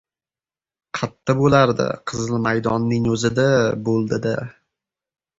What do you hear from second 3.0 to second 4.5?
o‘zida bo‘ldi- da...